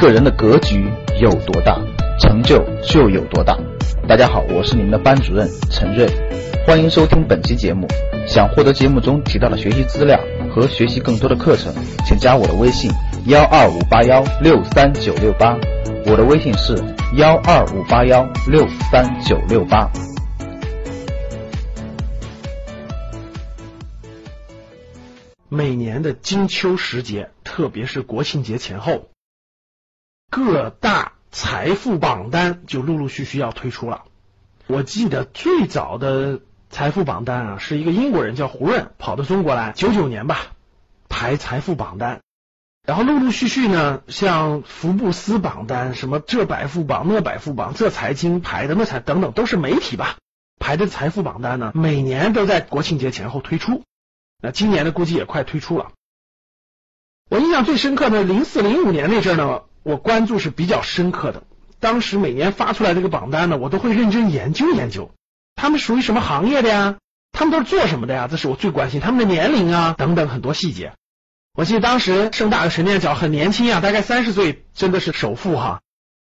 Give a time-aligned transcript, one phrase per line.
[0.00, 0.90] 个人的格局
[1.20, 1.78] 有多大，
[2.18, 3.54] 成就就有多大。
[4.08, 6.08] 大家好，我是你们的班主任陈瑞，
[6.66, 7.86] 欢迎收听本期节目。
[8.26, 10.18] 想获得节目中提到的学习资料
[10.50, 11.70] 和学习更多的课程，
[12.06, 12.90] 请加我的微信
[13.26, 15.54] 幺二五八幺六三九六八。
[16.06, 16.74] 我的微信是
[17.16, 19.86] 幺二五八幺六三九六八。
[25.50, 29.10] 每年的金秋时节，特别是国庆节前后，
[30.30, 34.04] 各大财富榜单就陆陆续续要推出了。
[34.68, 36.40] 我记得最早的
[36.70, 40.52] 财富榜单啊，是一个英国人叫胡润跑到中国来，九九年吧，
[41.08, 42.20] 排财富榜单。
[42.86, 50.16] 然后陆陆续续呢，像福布斯榜单、什么这百富榜、那百富榜、这财经排的那财等等，都是媒体吧
[50.60, 53.82] 排的财富榜单呢，每年都在国庆节前后推出。
[54.40, 55.90] 那今年的估计也快推出了。
[57.28, 61.42] 我印象最深刻的，零四零五年那阵儿呢，我关注是比较深刻的。
[61.78, 65.14] 当时每年发出来这个榜单呢，我都会认真研究研究，
[65.54, 66.98] 他们属于什么行业的呀？
[67.32, 68.28] 他们都是做什么的呀？
[68.30, 70.92] 这是我最关心他们的年龄啊等等很多细节。
[71.54, 75.80] 我记得当时盛大的神殿角很年轻啊，大概三十岁，真的是首富哈。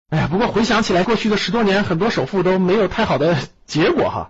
[0.09, 4.29] 哎呀，不过回想起来，过去的十多年，很多首富都没有太好的结果哈。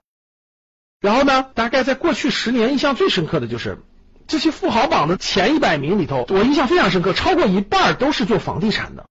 [1.00, 1.46] 然后呢？
[1.54, 3.80] 大概在过去十年，印象最深刻的就是
[4.28, 9.06] 这些富豪榜的前一百名里头，我印象非常深刻，超过一半都是做房地产的。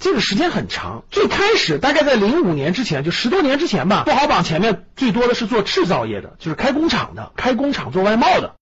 [0.00, 1.04] 这个时间很长。
[1.10, 8.56] 最开始大概在零五年之前，就十多年之前吧，富豪榜前面最多的是做制造业的，就是开工厂的，开工厂做外贸的。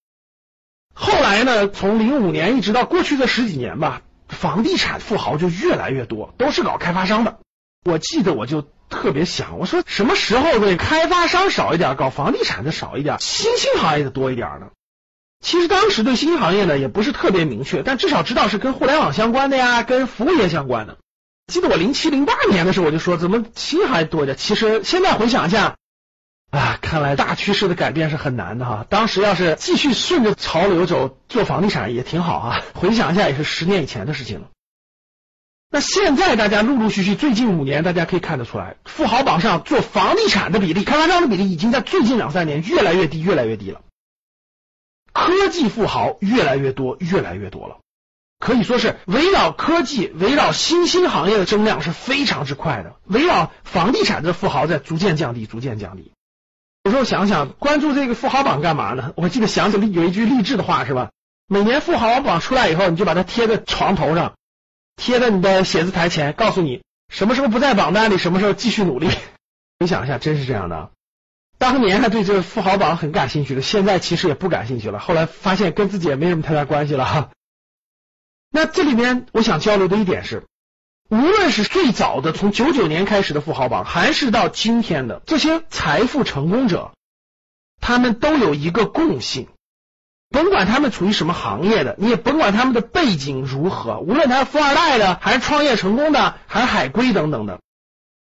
[0.92, 7.38] 后来呢，从零五年一直到过去的十几年吧，房地产富豪就越来越多，都是搞开发商的。
[7.84, 8.66] 我记得我就。
[8.90, 14.68] 特别想，我说什么时候对开发商少一点，搞房地产的少一点，新兴行业的多一点呢？
[15.44, 20.96] 其实当时对新兴行业呢也不是特别明确，但至少知道是跟互联网相关的呀，跟服务业相关的。
[21.52, 24.34] 记得我零七零八年的时候我就说，怎么新行业多着？
[24.34, 25.76] 其实现在回想一下，
[26.50, 28.86] 啊，看来大趋势的改变是很难的哈。
[28.88, 32.62] 当时要是继续顺着潮流走，做房地产也挺好啊。
[32.74, 34.46] 回想一下，也是十年以前的事情了。
[35.70, 43.82] 那现在大家陆陆续续，最近五年大家可以看得出来，富豪榜上做房地产的比例、开发商的比例已经在最近两三年越来越低、越来越低了。
[45.14, 47.78] 科技富豪越来越多、越来越多了，
[48.38, 52.96] 可以说是围绕科技、围绕新兴行业的增量是非常之快的。
[53.04, 56.12] 围绕房地产的富豪在逐渐降低、逐渐降低。
[56.82, 59.14] 有时候想想，关注这个富豪榜干嘛呢？
[59.16, 61.12] 我记得想起有一句励志的话，是吧？
[61.46, 64.34] 每年富豪榜出来以后，你就把它贴在床头上。
[64.96, 69.08] 贴在你的写字台前，告诉你什么时候不在榜单里，什么时候继续努力。
[69.78, 70.90] 你想一下，真是这样的。
[71.64, 74.98] 当年还对这个富豪榜很感兴趣的，现在其实也不感兴趣了。
[74.98, 77.30] 后来发现跟自己也没什么太大关系了哈。
[78.50, 80.44] 那这里面我想交流的一点是，
[81.08, 86.92] 无论是最早的从九九年开始的富豪榜，还是到今天的这些财富成功者，
[87.80, 89.48] 他们都有一个共性。
[90.28, 97.60] 甭管他们处于什么行业的，你也甭管他们的背景如何，无论他是富二代的，还是创业成功的，还是海归等等的，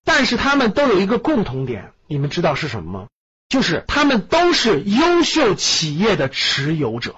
[0.06, 3.08] 但是他们都有一个共同点，你们知道是什么吗？
[3.56, 7.16] 就是他们都是优秀企业的持有者。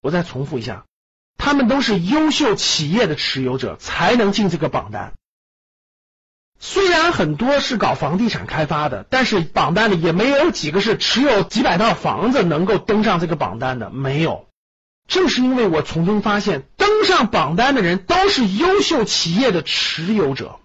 [0.00, 0.84] 我再重复一下，
[1.36, 5.14] 他们都是优秀企业的持有者，才能进这个榜单。
[6.60, 14.46] 虽然很多是搞房地产开发的，但是榜单里也没有几个是持有几百套房子能够登上这个榜单的，没有。
[15.08, 20.60] 正是因为我从中发现，登上榜单的人都是优秀企业的持有者，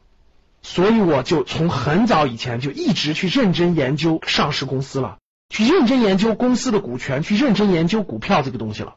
[0.71, 5.17] 所以我就从很早以前就一直去认真研究上市公司了，
[5.49, 8.93] 去认真研究公司的股权，去认真研究股票这个东西了，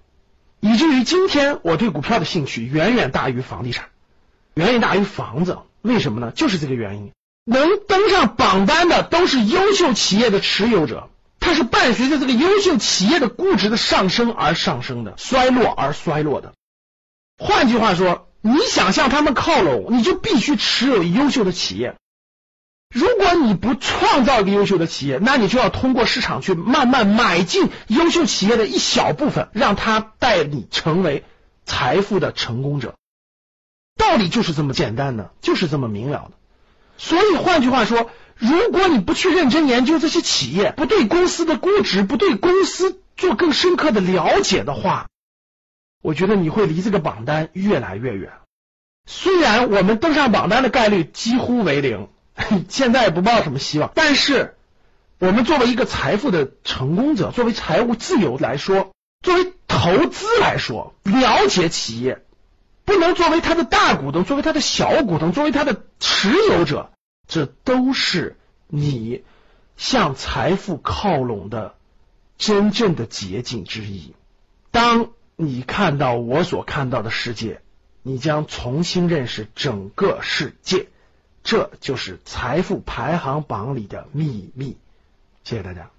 [0.61, 3.87] 以至于今天我对股票的兴趣远远大于房地产，
[4.53, 5.61] 远远大于房子。
[5.81, 6.31] 为什么呢？
[6.31, 7.13] 就是这个原因，
[7.47, 11.09] 能登上榜单的都是优秀企业的持有者，
[11.41, 16.53] 它是伴随着这个优秀企业的估值的上升而上升的，衰落而衰落的。
[17.39, 21.95] 换句话说，你想向他们靠拢，你就必须持有优秀的企业。
[22.93, 31.25] 如果你不创造一个优秀的企业，那你就要通过市场去慢慢买进优秀企业的一小部分，让他带你成为
[31.65, 32.95] 财富的成功者。
[33.97, 36.33] 道理就是这么简单的，就是这么明了的。
[36.99, 45.09] 所以换句话说，如果你不去认真研究这些企业，不对公司的估值，不对公司做更深刻的了解的话，
[46.03, 48.33] 我觉得你会离这个榜单越来越远。
[49.07, 52.09] 虽然我们登上榜单的概率几乎为零，
[52.69, 54.57] 现在也不抱什么希望，但是
[55.19, 62.23] 我们作为一个财富的成功者，作为财务自由来说，作为投资来说，了解企业。
[62.85, 66.91] 不能作为他的大股东，作为他的小股东，作为他的持有者，
[67.29, 69.23] 这都是你
[69.77, 71.75] 向财富靠拢的
[72.39, 74.17] 真正的捷径之一。
[74.73, 75.13] 当
[75.45, 77.61] 你看到我所看到的世界，
[78.03, 80.87] 你将重新认识整个世界。
[81.43, 84.77] 这就是财富排行榜里的秘密。
[85.43, 85.91] 谢谢大家。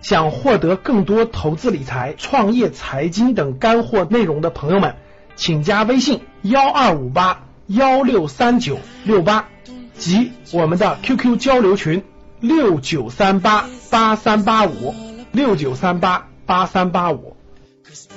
[0.00, 4.94] 想获得更多投资理财、创业、财经等干货内容的朋友们，
[5.34, 9.48] 请加微信幺二五八幺六三九六八
[9.94, 12.04] 及我们的 QQ 交流群
[12.40, 14.94] 六九三八八三八五
[15.32, 17.36] 六九三八八三八五。
[17.92, 18.08] Cause